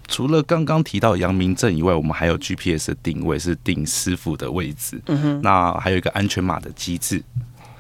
[0.07, 5.01] 除了刚刚提到阳明证以外，我们还有 GPS 的定位，是定师傅的位置。
[5.07, 7.23] 嗯哼，那还有一个安全码的机制。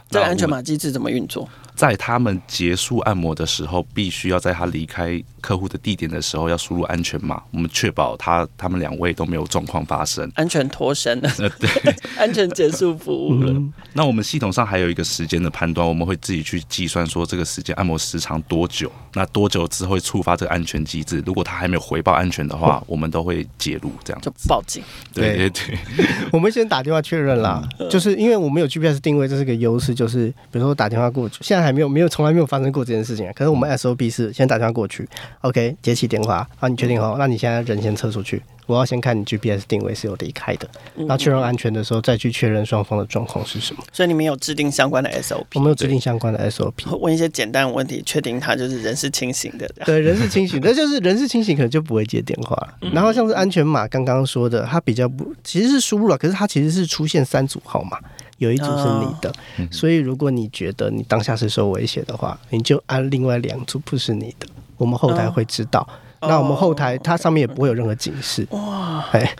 [0.09, 1.48] 这个安全码机制怎么运作？
[1.74, 11.30] 在他们结束按摩的时候，必须要在他离开客户的地点的时候，要输入安全码，我们确保他他们两位都没有状况发生，安全脱身了。
[11.38, 11.68] 呃，对，
[12.16, 13.52] 安全结束服务了。
[13.52, 13.70] 嗯。
[13.92, 21.22] 那我们系统上还有一个时间的判断，我们会自己去计算说这个时间按摩时长多久，那多久之后会触发这个安全机制？
[21.26, 24.83] 如果他还没有回报安全的话，我们都会介入，这样就报警。
[25.12, 25.78] 对对对，
[26.33, 33.30] 我们先打电话确认啦，就是因为我们有 GPS 定位，这是个优势，就是，比如说打电话过去，现在还没有没有从来没有发生过这件事情。
[33.35, 35.07] 可是我们 SOP 是先打电话过去
[35.42, 37.16] ，OK，接起电话，啊，你确定好？
[37.18, 38.42] 那你现在人先撤出去。
[38.66, 40.66] 我要先看你 GPS 定位是有离开的，
[40.97, 43.83] 然后确认安全的时候再去确认双方的状况是什么。
[43.92, 45.44] 所以你们有制定相关的 SOP？
[45.53, 46.97] 我们有制定相关的 SOP。
[46.97, 49.70] 问一些简单的问题，确定他就是人是清醒的。
[49.85, 52.57] 对，人是清醒，那就是人是清醒，可能就不会接电话。
[52.94, 57.99] 然后像是安全码，刚刚说的，它比较不，其实是输入了，可是它其实是出现三组号码，
[58.38, 59.31] 有一组是你的。
[59.70, 65.87] 所以如果你觉得你当下是受威胁的话，你就按另外两组不是你的，我们后台会知道。
[66.27, 68.47] 那我们后台它上面也不会有任何警示。
[68.51, 69.37] 哇，哎，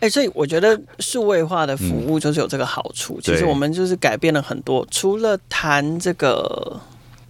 [0.00, 3.20] 哎，所以我觉得数位化的服务就是有这个好处。
[3.20, 6.80] 其实我们就是改变了很多，除了谈这个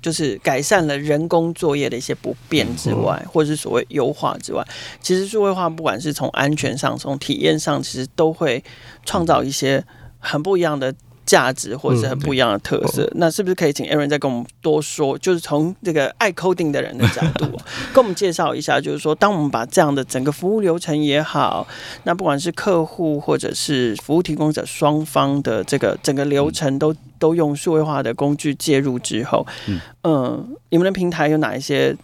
[0.01, 4.67] 就是改善了人工作业的一些不便之外，或者是所谓优化之外，
[5.03, 8.65] 其实数位化不管是从安全上、从体验上，其实都会
[9.05, 9.85] 创造一些
[10.19, 10.95] 很不一样的。
[11.27, 15.19] 价值或者是很不一样的特色，嗯、那是不是可以请 Aaron 再跟我们多说？
[15.19, 17.47] 就是从这个爱 coding 的人的角度，
[17.93, 21.67] 跟我们介绍一下，就是说，当我们把这样的整个服务流程也好，
[22.05, 31.97] 那不管是客户或者是服务提供者双方的这个整个流程都、嗯、都用数位化的工具介入之后，嗯、呃，你们的平台有哪一些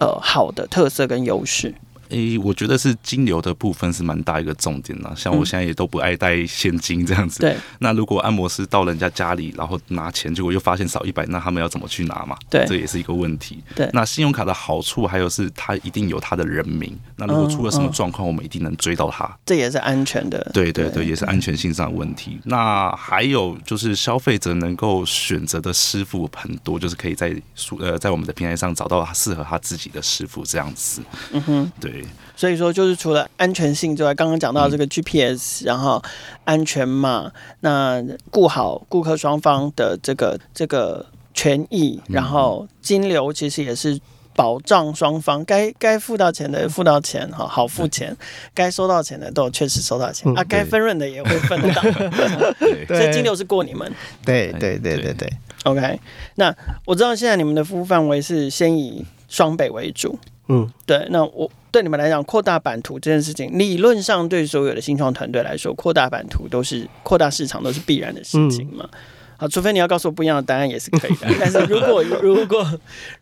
[0.00, 1.72] 呃好的特色跟优势？
[2.10, 5.12] 诶、欸，我觉得是金流的部分是蛮大一个重点的。
[5.16, 7.40] 像我现在也都不爱带现金这样子。
[7.40, 7.60] 对、嗯。
[7.80, 12.36] 那如果按摩师到人家家里，然后拿钱，结果又发现少一百，那他们要怎么去拿嘛？
[12.50, 12.64] 对。
[12.66, 13.62] 这也是一个问题。
[13.74, 13.88] 对。
[13.92, 16.98] 那信用卡的好处还有是，它一定有它的人名。
[17.16, 19.24] 那如果出了什么状况，我们一定能追到它。
[19.24, 20.50] 嗯嗯、这也是安全的。
[20.54, 22.38] 对对对，也是安全性上的问题。
[22.44, 27.34] 那还有就是消费者能够选择的师傅很多，就是可以在
[27.78, 31.02] 呃在我们的平台上找到适合他自己的师傅这样子。
[31.32, 31.72] 嗯哼。
[31.80, 31.97] 对。
[32.36, 36.02] 所以说，就是除了安全性之外，刚刚讲到这个 GPS，、嗯、然后
[36.44, 43.98] 安全嘛，那顾好顾客双方的这个这个权益，然后金流其实也是
[44.34, 48.16] 保障双方该该付到钱的付到钱哈，好付钱，
[48.54, 51.82] 该收到钱的都确实收到钱、嗯、啊，该分润的也会分得到，
[52.86, 53.92] 所以金流是过你们。
[54.24, 55.12] 对对对对。
[55.14, 55.32] 对。
[55.64, 55.98] OK，
[56.36, 60.16] 那我知道现在你们的服务范围是先以双北为主。
[60.46, 68.88] 嗯，对，那我对你们来讲，扩大版图这件事情，理论上对所有的新创团队来说，扩大版图都是扩大市场都是必然的事情嘛。
[69.36, 71.28] 好，除非你要告诉我不一样的答案也是可以的。
[71.38, 72.66] 但是如果如果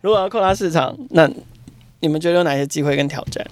[0.00, 1.30] 如果要扩大市场，那
[2.00, 3.46] 你们觉得有哪些机会跟挑战？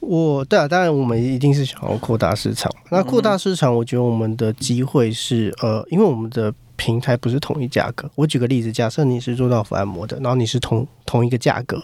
[0.00, 2.72] 我对啊，当然我们一定是想要扩大市场。
[2.90, 8.10] 那扩大市场，我觉得我们的机会是呃，因为我们的平台不是统一价格。
[8.14, 11.82] 我举个例子，假设你是做到府按摩的，然后你是同同一个价格。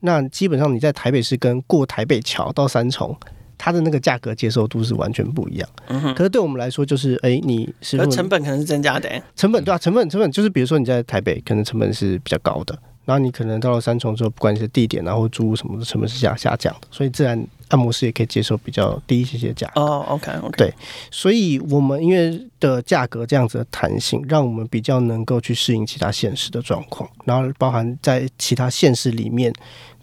[0.00, 3.16] 那基本上你在台北市跟过台北桥到三重，
[3.62, 5.68] 它的那个价格接受度是完全不一样。
[5.88, 6.14] 嗯哼。
[6.14, 9.22] 可是对我们来说，就是哎、欸，你是成本可能是增加的。
[9.36, 19.82] 成本对啊，成本成本就是比如说你在台北可能成本是比较高的，然后你可能到了三重之后，不管你是地点然后租什么的成本是下下降的，所以自然按摩师也可以接受比较低一些些价格。
[19.82, 20.56] 哦，OK OK。
[20.56, 20.72] 对，
[21.10, 29.52] 所以我们因为的价格这样子的弹性，让我们比较能够去适应其他现实的状况，然后包含在其他现实里面。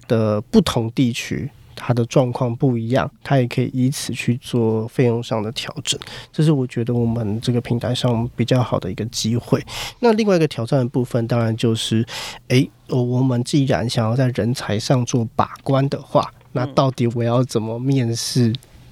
[0.07, 5.97] 的不同地区，它的状况不一样，他也可以以此去做费用上的调整。
[6.33, 9.63] 这是我觉得我们这个平台上比较好的一个机会。
[9.99, 12.03] 那另外一个挑战的部分，当然就是，
[12.47, 18.51] 诶，我们既然想要在人才上做把关的话，那到底我要怎么面试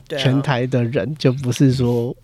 [0.10, 1.16] 全台的人？
[1.16, 2.16] 就不是说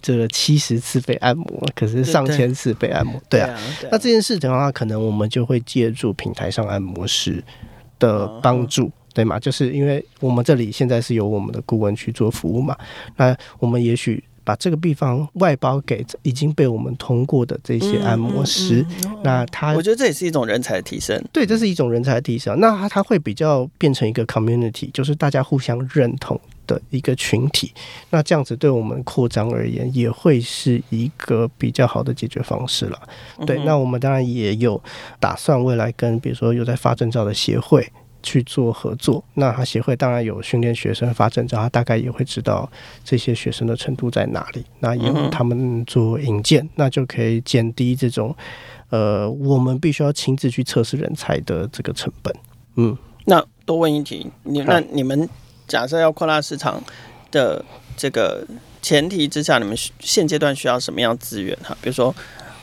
[0.00, 3.58] 这个七十次被按摩，可是上千次被按摩，对啊。
[3.90, 7.42] 那这件事情的话，可能我们就会借助平台上按摩师
[7.98, 9.40] 的帮助，对吗？
[9.40, 12.76] 就是因为我们这里现在是由我们的顾问去做服务嘛，
[13.16, 22.60] 那我们也许把这个地方外包给已经被我们通过的这些按摩师，嗯嗯嗯、那他我觉得这也是一种人才的提升，对，这是一种人才的提升。
[22.60, 27.72] 那他他会比较变成一个 community，就是大家互相认同的一个群体。
[28.10, 33.00] 那这样子对我们扩张而言，也会是一个比较好的解决方式了。
[33.46, 34.78] 对，那我们当然也有
[35.18, 37.90] 打算未来跟比如说有在发证照的协会
[38.26, 39.22] 去做合作。
[39.34, 42.68] 那他协会当然有训练学生发证照，他大概也会知道
[43.04, 44.64] 这些学生的程度在哪里。
[44.80, 48.34] 那以后他们做引荐，那就可以减低这种
[48.90, 52.34] 呃，我们必须要亲自去测试人才的这个成本。
[52.74, 55.28] 嗯，那多问一题，你那你们。
[55.68, 56.80] 假设要扩大市场
[57.32, 57.64] 的
[57.96, 58.46] 这个
[58.80, 61.76] 前提之下，你们现阶段需要什么样资源哈？
[61.82, 62.14] 比如说，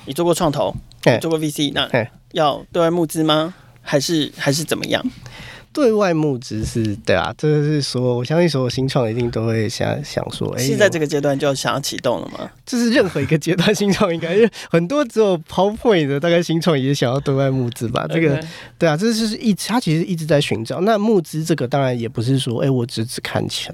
[0.05, 0.73] 你做过创投，
[1.19, 1.89] 做过 VC，那
[2.31, 3.53] 要对外募资吗？
[3.81, 5.05] 还是还是怎么样？
[5.73, 12.49] 对外募资是对啊，这个是说，我相信所有新创一定都会想想说，哎，现在这个阶段就想要启动了吗？
[12.65, 14.37] 这是任何一个阶段 新创应该
[14.69, 18.05] 很多只有 PowerPoint 的大概新创也想要对外募资吧？
[18.07, 18.41] 这个
[18.77, 20.79] 对啊，这是一他其实一直在寻找。
[20.81, 23.73] 那募资这个当然也不是说，哎，我只只看钱，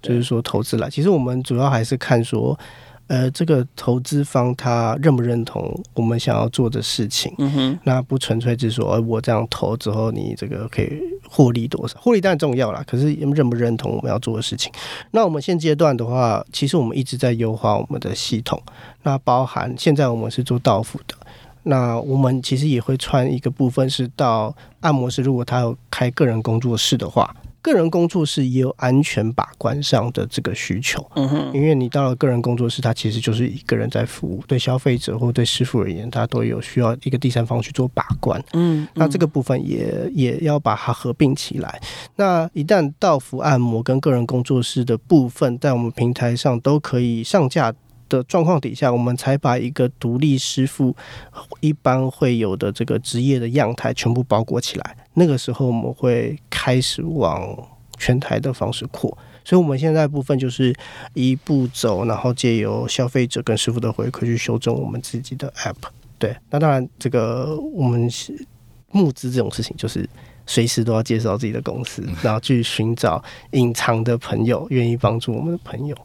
[0.00, 0.88] 就是说投资来。
[0.88, 2.58] 其实我们主要还是看说。
[3.06, 7.34] 呃，这个投资方他认不认同我们想要做的事情？
[7.36, 10.88] 嗯哼，那不纯粹就是说，我这样投之后，你这个可以
[11.28, 11.98] 获利多少？
[12.00, 14.72] 获利当然重要啦，可是认不认同我们要做的事情？
[15.10, 18.60] 那我们现阶段的话，其实我们一直在优化我们的系统，
[19.02, 21.14] 那包含现在我们是做到付的，
[21.64, 27.36] 那我们其实也会穿一个部分是到按摩师，如果他有开个人工作室的话。
[27.64, 41.80] 个人工作室也有安全把关上的这个需求，嗯哼，因为你到了个人工作室，它其实就是一个人在服务，对消费者或对师傅而言，他都有需要一个第三方去做把关，嗯，那这个部分也也要把它合并起来。
[42.16, 47.72] 那一旦到服按摩跟个人工作室的部分在我们平台上都可以上架
[48.10, 50.94] 的状况底下，我们才把一个独立师傅
[51.60, 54.96] 一般会有的这个职业的样态全部包裹起来。
[55.14, 57.56] 那个时候我们会开始往
[57.98, 60.74] 全台的方式扩，所以我们现在部分就是
[61.14, 65.76] 一步走，然后借由消费者跟师傅的回馈去修正我们自己的 App。
[66.18, 68.10] 对，那当然这个我们
[68.90, 70.08] 募资这种事情，就是
[70.46, 75.96] 随时都要介绍自己的公司，然后去寻找隐藏的朋友，愿意帮助我们的朋友。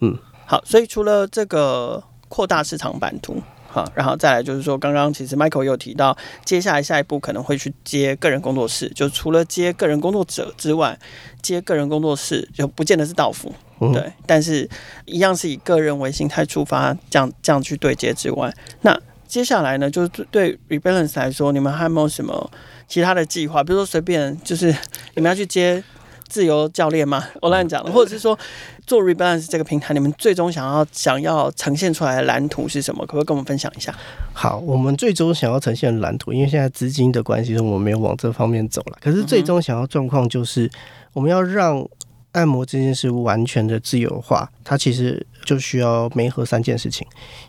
[0.00, 3.40] 嗯，好，所以除了这个扩大市场版图。
[3.72, 10.98] 好，然后再来就是说，刚刚其实 Michael 有提到，接下来下一步可能会去接个人工作室，就除了接个人工作者之外，
[11.40, 14.68] 接个人工作室就不见得是到府，嗯、对，但是
[15.04, 22.50] 一样是以个人为心态出发，这样这样去对接之外，那接下来呢，就是对 Rebalance 来说，你们还有没有什么
[22.88, 23.62] 其他的计划？
[23.62, 24.74] 比如说随便就是
[25.14, 25.82] 你们要去接。
[26.30, 27.26] 自由教练吗？
[27.42, 28.38] 我乱讲的，或者是说
[28.86, 33.04] 做 Rebalance 这个平台，你们最终想要想要呈现出来的蓝图是什么？
[33.04, 33.92] 可不可以跟我们分享一下？
[34.32, 38.98] 好，我们最终想要呈现的蓝图，因为现在资金的关系，我们没有往这方面走了。
[39.02, 40.70] 可是最终想要状况就是，
[41.12, 41.84] 我们要让
[42.32, 47.04] 按摩这件事完全的自由化，它其实就需要媒合三件事情：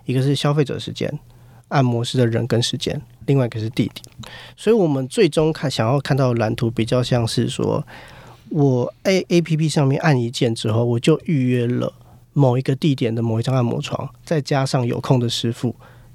[0.06, 1.08] 一个是消费者时间，
[1.68, 4.04] 按摩师的人跟时间，另外一个是地点。
[4.58, 7.86] 所以我们最终看想要看到的蓝图，比较像是说。
[8.52, 11.92] 我 A A P P 上面按一键之后，我就预约了
[12.34, 15.74] 某一个地点的某一张按摩床，再加上有空的师傅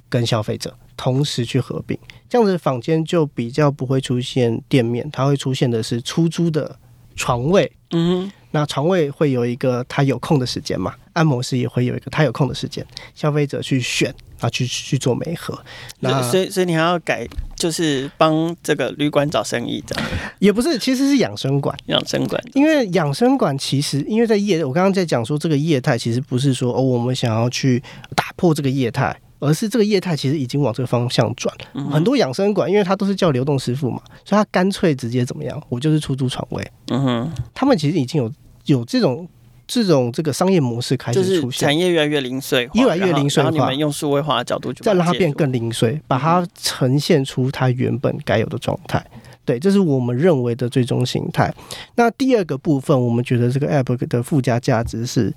[0.08, 6.78] 跟消费者同时去合并，这样子坊间就比较不会出现店面，它会出现的是出租的
[7.14, 7.72] 床位。
[7.92, 14.14] 嗯，那床位会有一个他有空的时间嘛，按摩师也会有一个他有空的时间，消费者去选。
[14.40, 15.58] 啊，去去做媒合，
[16.00, 17.26] 那所以所以你还要改，
[17.56, 20.04] 就是帮这个旅馆找生意，这样
[20.38, 27.82] 也不是，其实是养生馆，养生馆，因为养生馆其实因为在业，我刚刚在讲说这个业态其实不是说哦，我们想要去
[28.14, 31.54] 打破这个业态，而是这个业态其实已经往这个方向转。
[31.72, 36.70] 嗯、很多养生馆，因为他都是叫流动师傅嘛，所以他干脆直接怎么样，我就是出租床位。
[36.88, 38.30] 嗯哼，他们其实已经有
[38.66, 39.26] 有这种。
[39.66, 43.50] 这种这个商业模式开始出现，产业越来越零碎，越来越零碎化。
[43.50, 49.04] 然后你们用数位化的角度去，再让它变更零碎，把它呈现出它原本该有的状态。
[49.44, 51.52] 对，这是我们认为的最终形态。
[51.94, 55.32] 那第二个部分，我们觉得这个 App 的附加价值是，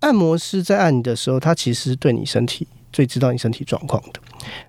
[0.00, 4.20] 按摩师在按你的时候，他其实对你身体最知道你身体状况的。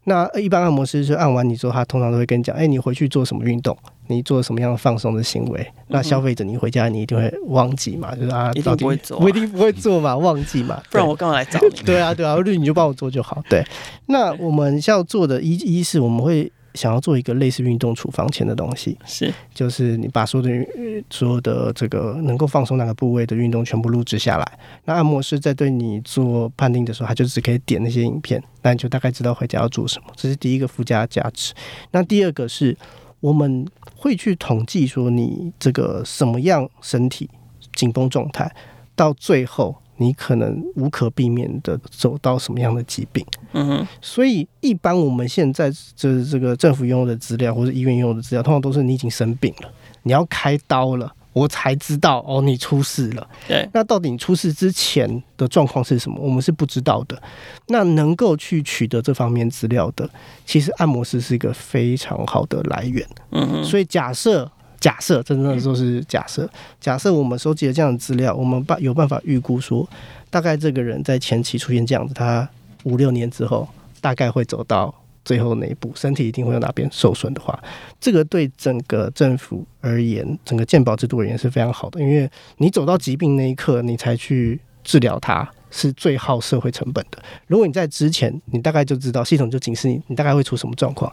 [0.06, 3.78] 那一般按摩师是按完你之后，他通常都会跟你讲：“哎，你回去做什么运动？
[4.08, 8.16] 你做什么样的放松的行为？”嗯、那消费者你回家你一定会忘记嘛？
[8.16, 11.70] 就是啊，一定不会做、啊，我一定不会做嘛， 忘记嘛，不然我干嘛来找你？
[11.86, 13.44] 对啊，对啊，绿你就帮我做就好。
[13.48, 13.64] 对，
[14.08, 16.52] 那我们要做的一一是我们会。
[16.76, 20.66] 想要做一个类似运动处方前的东西，是，就是你把所有的
[21.10, 30.08] 所有的这个能够放松哪个部位的运动全部录制下来，那按摩师在对你做判定的时候，他就只可以点那些影片，那你就大概知道回家要做什么。
[30.16, 31.54] 这是第一个附加价值。
[31.92, 32.78] 那第二个是
[33.22, 33.66] 我们
[33.96, 37.30] 会去统计说你这个什么样身体
[37.74, 38.54] 紧绷状态，
[38.96, 39.76] 到最后。
[39.98, 43.26] 你可能无可避免的走到什么样的疾病？
[43.54, 49.70] 嗯哼，所以一般我们现在就是这个政府用的资料或者医院用的资料，通常都是你已经生病了，
[50.04, 53.28] 你要开刀了，我才知道哦，你出事了。
[53.48, 56.18] 对，那到底你出事之前的状况是什么？
[56.20, 57.22] 我们是不知道的。
[57.68, 60.10] 那能够去取得这方面资料的，
[60.46, 63.08] 其实按摩师是一个非常好的来源。
[63.32, 64.52] 嗯哼，所以假设。
[64.80, 66.50] 假设真正的说是假设，
[66.80, 69.88] 假设我们收集了这样的资料，我们办有办法预估说，
[70.30, 72.48] 大概这个人在前期出现这样子，他
[72.84, 73.68] 五六年之后
[74.00, 77.60] 大概会走到最后那一步，身体一定会有哪边受损的话，
[78.00, 87.18] 这个对整个政府而言，整个健保制度而言是非常好的，因为你走到疾病那一刻，你才去治疗它，是最耗社会成本的。
[87.48, 91.12] 如果你在之前，你大概就知道系统就警示你，你大概会出什么状况，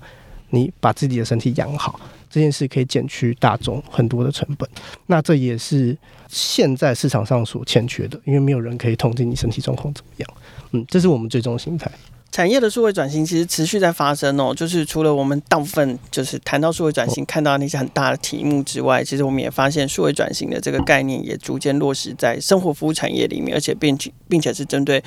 [0.52, 2.00] 你把自己的身体养好，
[2.30, 4.68] 这件事可以减去大众很多的成本。
[5.06, 5.96] 那这也是
[6.28, 10.28] 现在市场上所欠缺的，因为没有人可以统计你身体状况怎么样。
[10.70, 11.90] 嗯，这是我们最终的心态。
[12.30, 25.04] 产业的数位转型其实持续在发生哦，就是除了我们大部分就是谈到数位转型看到那些很大的题目之外，其实我们也发现数位转型的这个概念也逐渐落实在生活服务产业里面，而且并且并且是针对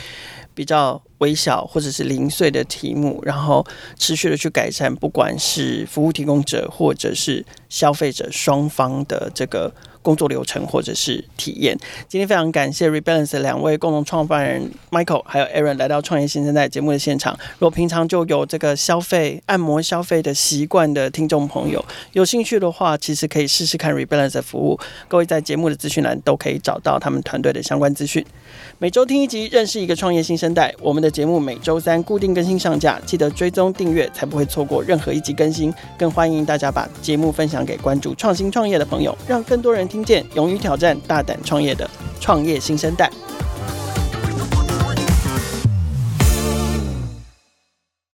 [0.54, 3.66] 比较微小或者是零碎的题目，然后
[3.98, 9.74] 持续的去改善，不管是服务提供者或者是消费者双方的这个。
[10.06, 11.76] 工作流程或者是体验。
[12.08, 17.36] 今天非常感谢 Rebalance 两位共同创办人 Michael 还有 Aaron 来到创业新生代节目的现场。
[17.54, 21.84] 如果平常就有这个消费按摩消费的习惯的听众朋友，
[22.14, 24.80] 有兴趣的话，其实可以试试看 Rebalance 的服务。
[25.08, 28.24] 各位在节目的资讯栏都可以找到他们团队的相关资讯。
[28.78, 30.72] 每周听一集，认识一个创业新生代。
[30.80, 35.74] 我们的节目每周三固定更新上架，记得追踪订阅，才不会错过任何一集更新。
[35.98, 41.90] 更欢迎大家把节目分享给关注创新创业的朋友，让更多人新建勇于挑战大胆创业的
[42.20, 43.10] 创业新生代。